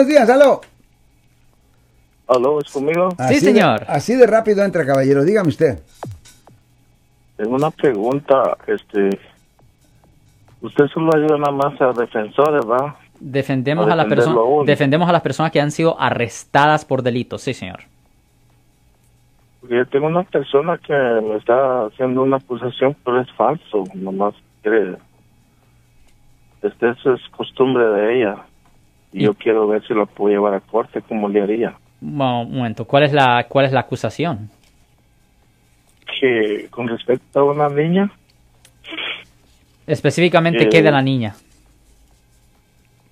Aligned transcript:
buenos 0.00 0.08
días, 0.08 0.30
aló. 0.30 0.60
¿Aló, 2.28 2.60
es 2.60 2.70
conmigo? 2.72 3.08
Así 3.18 3.34
Sí, 3.34 3.46
señor. 3.46 3.80
de- 3.80 3.86
así 3.92 4.14
de 4.14 4.26
rápido 4.26 4.64
entra, 4.64 4.86
caballero, 4.86 5.24
dígame 5.24 5.48
usted. 5.48 5.80
Tengo 7.36 7.56
una 7.56 7.70
pregunta, 7.70 8.56
este... 8.66 9.18
Usted 10.62 10.86
solo 10.88 11.10
ayuda 11.14 11.38
nada 11.38 11.52
más 11.52 11.80
a 11.80 11.92
defensores, 11.92 12.62
¿va? 12.66 12.96
Defendemos 13.18 13.88
A 13.88 13.92
a, 13.92 13.96
las 13.96 14.06
personas 14.06 14.38
defendemos 14.66 15.08
a 15.08 15.12
las 15.12 15.22
personas 15.22 15.50
que 15.52 15.60
han 15.60 15.70
sido 15.70 15.98
arrestadas 16.00 16.84
por 16.84 17.02
delitos, 17.02 17.42
sí, 17.42 17.54
señor. 17.54 17.80
Porque 19.60 19.76
yo 19.76 19.86
tengo 19.86 20.06
una 20.06 20.22
persona 20.22 20.78
que 20.78 20.92
me 20.92 21.36
está 21.36 21.86
haciendo 21.86 22.22
una 22.22 22.36
acusación, 22.36 22.96
pero 23.04 23.20
es 23.20 23.30
falso, 23.32 23.84
nomás 23.94 24.34
quiere... 24.62 24.96
Este, 26.62 26.90
eso 26.90 27.14
es 27.14 27.20
costumbre 27.30 27.84
de 27.84 28.18
ella. 28.20 28.36
Y 29.12 29.24
yo 29.24 29.34
quiero 29.34 29.66
ver 29.66 29.84
si 29.86 29.92
lo 29.94 30.06
puedo 30.06 30.32
llevar 30.34 30.54
a 30.54 30.60
corte, 30.60 31.02
como 31.02 31.28
le 31.28 31.42
haría. 31.42 31.74
Un 32.00 32.16
momento, 32.16 32.84
¿cuál 32.86 33.02
es 33.02 33.12
la 33.12 33.46
cuál 33.48 33.66
es 33.66 33.72
la 33.72 33.80
acusación? 33.80 34.48
Que 36.20 36.68
con 36.70 36.88
respecto 36.88 37.40
a 37.40 37.44
una 37.44 37.68
niña, 37.68 38.10
Específicamente, 39.86 40.64
Eh, 40.64 40.68
¿qué 40.68 40.82
de 40.82 40.90
la 40.92 41.02
niña? 41.02 41.34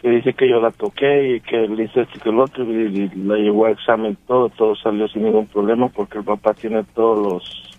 que 0.00 0.10
dice 0.10 0.32
que 0.34 0.48
yo 0.48 0.60
la 0.60 0.72
toqué 0.72 1.36
y 1.36 1.40
que 1.42 1.68
le 1.68 1.84
hice 1.84 2.00
esto 2.00 2.14
y 2.16 2.20
que 2.20 2.28
el 2.30 2.40
otro 2.40 2.64
y, 2.64 2.86
y 3.04 3.08
la 3.24 3.36
llevó 3.36 3.66
a 3.66 3.70
examen 3.70 4.16
todo, 4.26 4.48
todo 4.48 4.74
salió 4.74 5.06
sin 5.06 5.22
ningún 5.22 5.46
problema 5.46 5.88
porque 5.90 6.18
el 6.18 6.24
papá 6.24 6.54
tiene 6.54 6.82
todos 6.82 7.18
los 7.24 7.78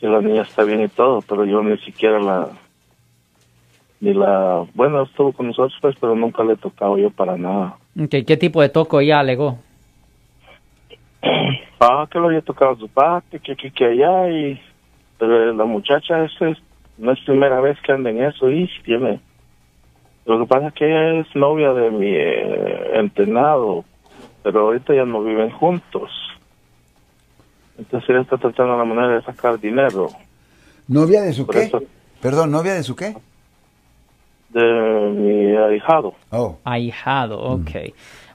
que 0.00 0.06
la 0.06 0.22
niña 0.22 0.40
está 0.40 0.64
bien 0.64 0.80
y 0.80 0.88
todo, 0.88 1.20
pero 1.28 1.44
yo 1.44 1.62
ni 1.62 1.76
siquiera 1.78 2.18
la 2.18 2.48
ni 4.04 4.12
la 4.12 4.66
bueno 4.74 5.02
estuvo 5.02 5.32
con 5.32 5.46
nosotros 5.46 5.74
pues 5.80 5.96
pero 5.98 6.14
nunca 6.14 6.44
le 6.44 6.52
he 6.52 6.56
tocado 6.56 6.98
yo 6.98 7.08
para 7.10 7.38
nada. 7.38 7.78
Ok, 7.98 8.10
¿Qué 8.26 8.36
tipo 8.36 8.60
de 8.60 8.68
toco 8.68 9.00
ella 9.00 9.20
alegó? 9.20 9.58
Ah, 11.80 12.06
que 12.10 12.18
lo 12.18 12.28
había 12.28 12.40
tocado 12.40 12.70
a 12.72 12.76
su 12.76 12.88
parte, 12.88 13.40
que 13.40 13.52
aquí, 13.52 13.70
que 13.70 13.84
allá 13.84 14.30
y 14.30 14.58
pero 15.18 15.52
la 15.52 15.64
muchacha 15.64 16.24
esa 16.24 16.48
es, 16.48 16.58
no 16.96 17.12
es 17.12 17.20
primera 17.26 17.60
vez 17.60 17.76
que 17.82 17.92
anda 17.92 18.08
en 18.08 18.22
eso 18.22 18.50
y 18.50 18.70
tiene 18.84 19.20
Lo 20.24 20.38
que 20.38 20.46
pasa 20.46 20.68
es 20.68 20.74
que 20.74 20.86
ella 20.86 21.20
es 21.20 21.26
novia 21.36 21.74
de 21.74 21.90
mi 21.90 22.06
eh, 22.06 22.90
entrenado, 22.98 23.84
pero 24.42 24.60
ahorita 24.60 24.94
ya 24.94 25.04
no 25.04 25.22
viven 25.22 25.50
juntos. 25.50 26.10
Entonces 27.76 28.08
ella 28.08 28.20
está 28.22 28.38
tratando 28.38 28.78
la 28.78 28.84
manera 28.84 29.08
de 29.16 29.22
sacar 29.22 29.60
dinero 29.60 30.08
¿Novia 30.88 31.20
de 31.22 31.32
su 31.34 31.44
Por 31.44 31.56
qué? 31.56 31.62
eso. 31.64 31.82
Perdón, 32.22 32.50
¿novia 32.50 32.74
de 32.74 32.82
su 32.82 32.96
qué? 32.96 33.14
De 34.54 35.10
mi 35.10 35.56
ahijado. 35.56 36.14
Oh, 36.30 36.56
Ahijado, 36.64 37.40
ok. 37.40 37.70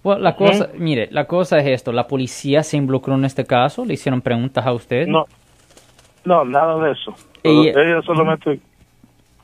Bueno, 0.03 0.21
la 0.21 0.35
cosa, 0.35 0.69
mire, 0.77 1.07
la 1.11 1.25
cosa 1.25 1.57
es 1.57 1.67
esto, 1.67 1.91
la 1.91 2.07
policía 2.07 2.61
se 2.63 2.77
involucró 2.77 3.15
en 3.15 3.25
este 3.25 3.45
caso, 3.45 3.85
le 3.85 3.93
hicieron 3.95 4.21
preguntas 4.21 4.65
a 4.65 4.71
usted. 4.73 5.07
No, 5.07 5.25
no, 6.25 6.45
nada 6.45 6.77
de 6.83 6.91
eso. 6.91 7.13
Ella- 7.43 7.71
ella 7.81 8.01
solamente 8.03 8.59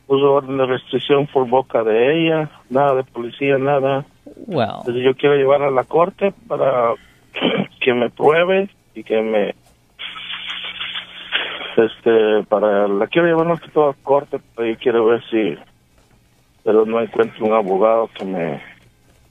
puso 0.07 0.33
orden 0.33 0.57
de 0.57 0.65
restricción 0.65 1.27
por 1.27 1.47
boca 1.47 1.83
de 1.83 2.21
ella, 2.25 2.49
nada 2.69 2.95
de 2.95 3.03
policía, 3.03 3.57
nada. 3.57 4.05
Well, 4.47 4.67
Entonces 4.79 5.03
yo 5.03 5.15
quiero 5.15 5.35
llevarla 5.35 5.67
a 5.67 5.71
la 5.71 5.83
corte 5.83 6.33
para 6.47 6.93
que 7.81 7.93
me 7.93 8.09
pruebe 8.09 8.69
y 8.93 9.03
que 9.03 9.21
me 9.21 9.55
este 11.77 12.43
para 12.47 12.87
la 12.87 13.07
quiero 13.07 13.27
llevar 13.27 13.47
más 13.47 13.59
que 13.59 13.69
todo 13.69 13.89
a 13.89 13.93
corte 14.01 14.39
pero 14.55 14.69
yo 14.69 14.77
quiero 14.77 15.05
ver 15.05 15.21
si 15.29 15.57
pero 16.65 16.83
no 16.85 16.99
encuentro 16.99 17.45
un 17.45 17.53
abogado 17.53 18.09
que 18.17 18.25
me 18.25 18.61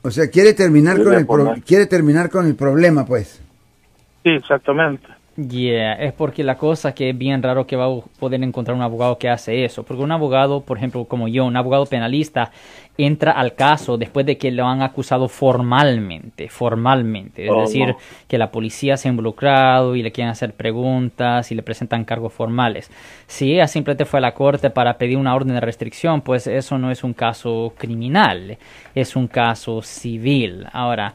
o 0.03 0.11
sea, 0.11 0.29
quiere 0.31 0.53
terminar 0.55 1.03
con 1.03 1.15
el 1.15 1.27
pro- 1.27 1.55
quiere 1.67 1.87
terminar 1.87 2.31
con 2.31 2.47
el 2.47 2.55
problema, 2.55 3.05
pues. 3.05 3.43
sí 4.23 4.31
exactamente 4.31 5.07
Yeah, 5.37 5.95
es 5.95 6.13
porque 6.13 6.45
la 6.45 6.57
cosa 6.57 6.95
que 6.95 7.11
es 7.11 7.19
bien 7.19 7.43
raro 7.43 7.67
que 7.67 7.75
va 7.75 7.87
a 7.87 8.01
poder 8.21 8.41
encontrar 8.45 8.77
un 8.77 8.83
abogado 8.83 9.19
que 9.19 9.29
hace 9.29 9.65
eso. 9.65 9.83
Porque 9.83 10.01
un 10.05 10.13
abogado, 10.13 10.61
por 10.61 10.77
ejemplo, 10.79 11.07
como 11.07 11.27
yo, 11.27 11.45
un 11.45 11.57
abogado 11.57 11.87
penalista, 11.87 12.53
entra 12.97 13.33
al 13.33 13.57
caso 13.57 13.99
después 13.99 14.25
de 14.27 14.39
que 14.39 14.53
lo 14.53 14.65
han 14.69 14.81
acusado 14.81 15.27
formalmente, 15.27 16.49
formalmente. 16.49 17.49
Es 17.49 17.51
Oh, 17.51 17.57
decir, 17.57 17.89
no. 17.89 17.99
que 18.29 18.39
la 18.39 18.53
policía 18.53 18.97
se 18.97 19.09
ha 19.09 19.11
involucrado 19.11 19.97
y 19.97 20.05
le 20.05 20.13
quieren 20.13 20.31
hacer 20.31 20.55
preguntas 20.55 21.51
y 21.51 21.57
le 21.57 21.65
presentan 21.65 22.05
cargos 22.05 22.33
formales. 22.33 22.89
Si 23.27 23.53
ella 23.55 23.67
simplemente 23.67 24.05
fue 24.05 24.19
a 24.19 24.21
la 24.21 24.35
corte 24.35 24.71
para 24.71 24.99
pedir 24.99 25.17
una 25.17 25.35
orden 25.35 25.55
de 25.55 25.61
restricción, 25.61 26.21
pues 26.21 26.47
eso 26.47 26.79
no 26.79 26.93
es 26.93 27.03
un 27.03 27.13
caso 27.13 27.75
criminal, 27.77 28.57
es 28.95 29.17
un 29.17 29.27
caso 29.27 29.83
civil. 29.83 30.67
Ahora, 30.73 31.15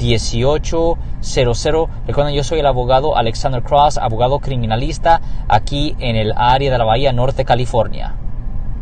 1-800-530-1800. 0.00 1.88
Recuerden, 2.06 2.34
yo 2.34 2.42
soy 2.42 2.60
el 2.60 2.66
abogado 2.66 3.16
Alexander 3.16 3.62
Cross, 3.62 3.98
abogado 3.98 4.38
criminalista 4.40 5.20
aquí 5.48 5.94
en 5.98 6.16
el 6.16 6.32
área 6.36 6.72
de 6.72 6.78
la 6.78 6.84
Bahía 6.84 7.12
Norte, 7.12 7.44
California. 7.44 8.14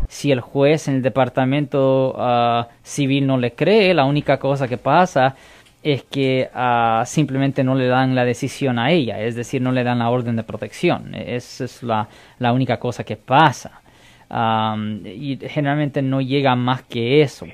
Si 0.07 0.31
el 0.31 0.41
juez 0.41 0.87
en 0.87 0.95
el 0.95 1.01
departamento 1.01 2.15
ah, 2.17 2.67
civil 2.81 3.27
no 3.27 3.37
le 3.37 3.53
cree, 3.53 3.93
la 3.93 4.05
única 4.05 4.39
cosa 4.39 4.67
que 4.67 4.77
pasa 4.77 5.35
es 5.83 6.03
que 6.03 6.49
ah, 6.53 7.03
simplemente 7.05 7.63
no 7.63 7.75
le 7.75 7.87
dan 7.87 8.15
la 8.15 8.25
decisión 8.25 8.79
a 8.79 8.91
ella, 8.91 9.21
es 9.21 9.35
decir, 9.35 9.61
no 9.61 9.71
le 9.71 9.83
dan 9.83 9.99
la 9.99 10.09
orden 10.09 10.35
de 10.35 10.43
protección. 10.43 11.13
Esa 11.13 11.65
es 11.65 11.83
la, 11.83 12.09
la 12.39 12.53
única 12.53 12.77
cosa 12.77 13.03
que 13.03 13.17
pasa. 13.17 13.81
Y 15.05 15.39
generalmente 15.47 16.01
no 16.01 16.21
llega 16.21 16.55
más 16.55 16.83
que 16.83 17.21
eso. 17.21 17.45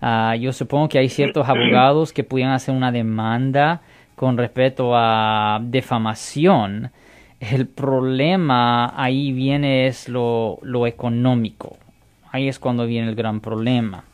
Ah, 0.00 0.36
yo 0.36 0.52
supongo 0.52 0.88
que 0.88 0.98
hay 0.98 1.08
ciertos 1.08 1.48
abogados 1.48 2.12
que 2.12 2.24
pudieran 2.24 2.54
hacer 2.54 2.74
una 2.74 2.92
demanda 2.92 3.80
con 4.14 4.36
respecto 4.36 4.92
a 4.94 5.58
defamación. 5.62 6.90
El 7.40 7.66
problema 7.66 8.92
ahí 8.96 9.32
viene 9.32 9.86
es 9.86 10.08
lo, 10.08 10.58
lo 10.62 10.86
económico. 10.86 11.76
Ahí 12.30 12.48
es 12.48 12.58
cuando 12.58 12.86
viene 12.86 13.08
el 13.08 13.14
gran 13.14 13.40
problema. 13.40 14.04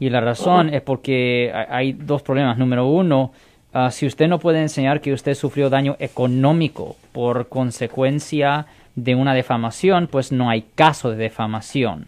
Y 0.00 0.10
la 0.10 0.20
razón 0.20 0.72
es 0.74 0.82
porque 0.82 1.52
hay- 1.68 1.92
dos 1.92 2.22
problemas. 2.22 2.58
Número 2.58 2.86
uno, 2.86 3.32
ah, 3.72 3.90
si 3.90 4.06
usted 4.06 4.28
no 4.28 4.38
puede 4.38 4.60
enseñar 4.62 5.00
que 5.00 5.12
usted 5.12 5.34
sufrió 5.34 5.70
daño 5.70 5.96
económico 6.00 6.96
por 7.12 7.48
consecuencia 7.48 8.66
de 8.96 9.14
una 9.14 9.34
defamación, 9.34 10.08
pues 10.08 10.32
no 10.32 10.48
hay 10.50 10.62
caso 10.74 11.10
de 11.10 11.16
defamación. 11.16 12.06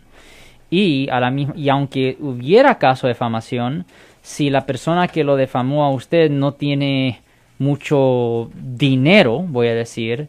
Y, 0.70 1.08
a 1.10 1.20
la 1.20 1.30
misma, 1.30 1.54
y 1.56 1.68
aunque 1.68 2.16
hubiera 2.20 2.78
caso 2.78 3.06
de 3.06 3.12
defamación, 3.12 3.86
si 4.22 4.50
la 4.50 4.66
persona 4.66 5.06
que 5.06 5.22
lo 5.22 5.36
defamó 5.36 5.84
a 5.84 5.90
usted 5.90 6.30
no 6.30 6.52
tiene 6.52 7.20
mucho 7.58 8.50
dinero, 8.54 9.38
voy 9.38 9.68
a 9.68 9.74
decir, 9.74 10.28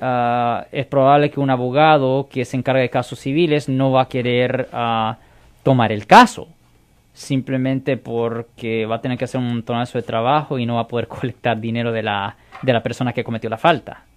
ah, 0.00 0.66
es 0.72 0.86
probable 0.86 1.30
que 1.30 1.40
un 1.40 1.50
abogado 1.50 2.28
que 2.30 2.44
se 2.44 2.56
encarga 2.56 2.80
de 2.80 2.90
casos 2.90 3.20
civiles 3.20 3.68
no 3.68 3.92
va 3.92 4.02
a 4.02 4.08
querer 4.08 4.68
ah, 4.72 5.18
tomar 5.62 5.92
el 5.92 6.06
caso. 6.06 6.48
Simplemente 7.14 7.96
porque 7.96 8.86
va 8.86 8.96
a 8.96 9.00
tener 9.00 9.18
que 9.18 9.24
hacer 9.24 9.40
un 9.40 9.48
montonazo 9.48 9.98
de 9.98 10.02
trabajo 10.02 10.58
y 10.58 10.66
no 10.66 10.74
va 10.76 10.82
a 10.82 10.88
poder 10.88 11.08
colectar 11.08 11.60
dinero 11.60 11.92
de 11.92 12.02
la, 12.02 12.36
de 12.62 12.72
la 12.72 12.82
persona 12.82 13.12
que 13.12 13.24
cometió 13.24 13.48
la 13.48 13.58
falta. 13.58 14.07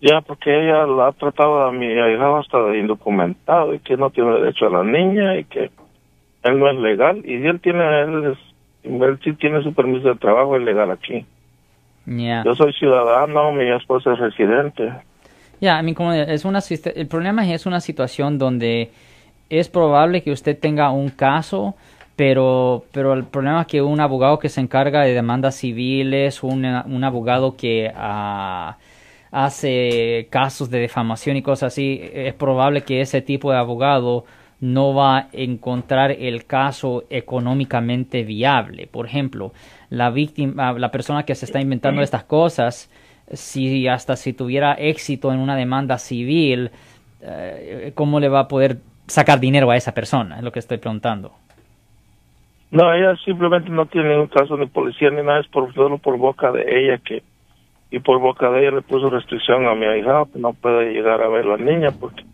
Ya 0.00 0.20
porque 0.20 0.50
ella 0.50 0.86
la 0.86 1.08
ha 1.08 1.12
tratado 1.12 1.62
a 1.62 1.72
mi 1.72 1.86
ahijado 1.86 2.36
hasta 2.38 2.62
de 2.64 2.78
indocumentado 2.78 3.74
y 3.74 3.80
que 3.80 3.96
no 3.96 4.10
tiene 4.10 4.32
derecho 4.40 4.66
a 4.66 4.70
la 4.70 4.84
niña 4.84 5.36
y 5.38 5.44
que 5.44 5.70
él 6.44 6.58
no 6.58 6.70
es 6.70 6.76
legal. 6.78 7.22
Y 7.24 7.44
él 7.46 7.60
tiene 7.60 8.02
él, 8.02 8.32
es- 8.32 8.54
él 8.84 9.18
sí 9.24 9.32
tiene 9.34 9.62
su 9.62 9.72
permiso 9.74 10.08
de 10.08 10.14
trabajo 10.16 10.56
es 10.56 10.62
legal 10.62 10.90
aquí. 10.90 11.26
Yeah. 12.06 12.42
yo 12.44 12.54
soy 12.54 12.72
ciudadano 12.72 13.52
mi 13.52 13.70
esposa 13.70 14.12
es 14.14 14.18
residente. 14.18 14.92
Ya, 15.60 15.82
como 15.94 16.12
es 16.12 16.44
una 16.44 16.60
el 16.94 17.06
problema 17.08 17.44
es 17.52 17.66
una 17.66 17.80
situación 17.80 18.38
donde 18.38 18.90
es 19.50 19.68
probable 19.68 20.22
que 20.22 20.30
usted 20.30 20.56
tenga 20.58 20.90
un 20.90 21.08
caso, 21.10 21.74
pero 22.16 22.84
pero 22.92 23.12
el 23.14 23.24
problema 23.24 23.62
es 23.62 23.66
que 23.66 23.82
un 23.82 24.00
abogado 24.00 24.38
que 24.38 24.48
se 24.48 24.60
encarga 24.60 25.02
de 25.02 25.12
demandas 25.12 25.56
civiles, 25.56 26.42
un, 26.42 26.64
un 26.64 27.04
abogado 27.04 27.56
que 27.56 27.92
ah, 27.94 28.76
hace 29.30 30.28
casos 30.30 30.70
de 30.70 30.80
defamación 30.80 31.36
y 31.36 31.42
cosas 31.42 31.72
así, 31.72 32.00
es 32.12 32.34
probable 32.34 32.82
que 32.82 33.00
ese 33.00 33.22
tipo 33.22 33.50
de 33.50 33.58
abogado 33.58 34.24
no 34.60 34.94
va 34.94 35.18
a 35.18 35.28
encontrar 35.32 36.10
el 36.10 36.44
caso 36.46 37.04
económicamente 37.10 38.24
viable. 38.24 38.86
Por 38.86 39.06
ejemplo, 39.06 39.52
la 39.90 40.10
víctima, 40.10 40.72
la 40.72 40.90
persona 40.90 41.24
que 41.24 41.34
se 41.34 41.44
está 41.44 41.60
inventando 41.60 42.02
estas 42.02 42.24
cosas, 42.24 42.90
si 43.32 43.86
hasta 43.86 44.16
si 44.16 44.32
tuviera 44.32 44.74
éxito 44.74 45.32
en 45.32 45.38
una 45.38 45.54
demanda 45.54 45.98
civil, 45.98 46.70
eh, 47.20 47.92
¿cómo 47.94 48.20
le 48.20 48.28
va 48.28 48.40
a 48.40 48.48
poder 48.48 48.78
sacar 49.06 49.38
dinero 49.38 49.70
a 49.70 49.76
esa 49.76 49.94
persona? 49.94 50.38
Es 50.38 50.42
lo 50.42 50.50
que 50.50 50.58
estoy 50.58 50.78
preguntando. 50.78 51.32
No, 52.70 52.92
ella 52.92 53.16
simplemente 53.24 53.70
no 53.70 53.86
tiene 53.86 54.10
ningún 54.10 54.26
caso 54.26 54.56
ni 54.56 54.66
policía 54.66 55.10
ni 55.10 55.22
nada, 55.22 55.40
es 55.40 55.48
por 55.48 55.72
solo 55.72 55.98
por 55.98 56.18
boca 56.18 56.52
de 56.52 56.64
ella 56.68 56.98
que 56.98 57.22
y 57.90 58.00
por 58.00 58.20
boca 58.20 58.50
de 58.50 58.60
ella 58.60 58.76
le 58.76 58.82
puso 58.82 59.10
restricción 59.10 59.66
a 59.66 59.74
mi 59.74 59.86
hija, 59.98 60.24
que 60.32 60.38
no 60.38 60.52
puede 60.52 60.92
llegar 60.92 61.22
a 61.22 61.28
ver 61.28 61.46
a 61.46 61.56
la 61.56 61.56
niña 61.56 61.88
porque 61.98 62.24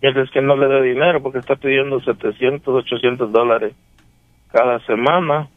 mientras 0.00 0.30
que 0.30 0.40
no 0.40 0.56
le 0.56 0.68
dé 0.68 0.82
dinero 0.82 1.22
porque 1.22 1.38
está 1.38 1.56
pidiendo 1.56 2.00
700, 2.00 2.74
800 2.74 3.30
dólares 3.32 3.74
cada 4.50 4.78
semana. 4.80 5.48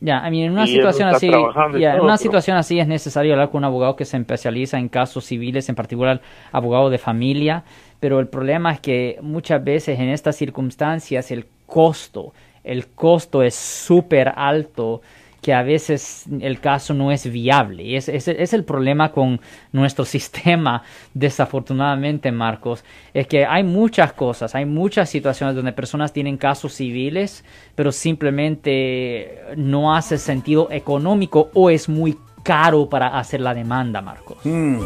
Ya, 0.00 0.26
en 0.28 0.52
una 0.52 0.66
situación 0.66 1.08
así, 1.08 1.28
en 1.28 2.00
una 2.00 2.18
situación 2.18 2.58
así 2.58 2.78
es 2.78 2.86
necesario 2.86 3.32
hablar 3.32 3.48
con 3.50 3.58
un 3.58 3.64
abogado 3.64 3.96
que 3.96 4.04
se 4.04 4.18
especializa 4.18 4.78
en 4.78 4.88
casos 4.88 5.24
civiles, 5.24 5.68
en 5.70 5.74
particular 5.74 6.20
abogado 6.52 6.90
de 6.90 6.98
familia, 6.98 7.64
pero 7.98 8.20
el 8.20 8.28
problema 8.28 8.72
es 8.72 8.80
que 8.80 9.18
muchas 9.22 9.64
veces 9.64 9.98
en 9.98 10.10
estas 10.10 10.36
circunstancias 10.36 11.30
el 11.30 11.46
costo 11.66 12.34
el 12.66 12.88
costo 12.88 13.42
es 13.42 13.54
súper 13.54 14.32
alto 14.34 15.00
que 15.46 15.54
a 15.54 15.62
veces 15.62 16.24
el 16.40 16.58
caso 16.58 16.92
no 16.92 17.12
es 17.12 17.30
viable. 17.30 17.84
Y 17.84 17.94
es, 17.94 18.08
es, 18.08 18.52
el 18.52 18.64
problema 18.64 19.12
con 19.12 19.40
nuestro 19.70 20.04
sistema, 20.16 20.82
desafortunadamente, 21.14 22.32
Marcos, 22.32 22.82
es 23.14 23.28
que 23.28 23.46
hay 23.46 23.62
muchas 23.62 24.12
cosas, 24.12 24.56
hay 24.56 24.64
muchas 24.64 25.08
situaciones 25.08 25.54
donde 25.54 25.72
personas 25.72 26.12
tienen 26.12 26.36
casos 26.36 26.72
civiles, 26.72 27.44
pero 27.76 27.92
simplemente 27.92 29.38
no 29.56 29.94
hace 29.94 30.18
sentido 30.18 30.66
económico 30.72 31.48
o 31.54 31.70
es 31.70 31.88
muy 31.88 32.18
caro 32.42 32.88
para 32.88 33.16
hacer 33.16 33.40
la 33.40 33.54
demanda, 33.54 34.00
Marcos. 34.02 34.38
Mm. 34.42 34.80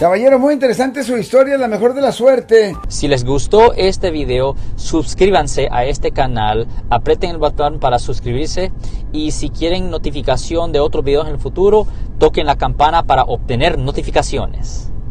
Caballero, 0.00 0.38
muy 0.38 0.54
interesante 0.54 1.04
su 1.04 1.18
historia, 1.18 1.58
la 1.58 1.68
mejor 1.68 1.92
de 1.92 2.00
la 2.00 2.10
suerte. 2.10 2.74
Si 2.88 3.06
les 3.06 3.22
gustó 3.22 3.74
este 3.74 4.10
video, 4.10 4.56
suscríbanse 4.76 5.68
a 5.70 5.84
este 5.84 6.10
canal, 6.10 6.66
aprieten 6.88 7.32
el 7.32 7.36
botón 7.36 7.78
para 7.80 7.98
suscribirse 7.98 8.72
y 9.12 9.32
si 9.32 9.50
quieren 9.50 9.90
notificación 9.90 10.72
de 10.72 10.80
otros 10.80 11.04
videos 11.04 11.26
en 11.26 11.34
el 11.34 11.38
futuro, 11.38 11.86
toquen 12.18 12.46
la 12.46 12.56
campana 12.56 13.02
para 13.02 13.24
obtener 13.24 13.76
notificaciones. 13.76 14.89